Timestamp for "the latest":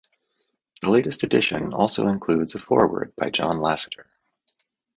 0.81-1.21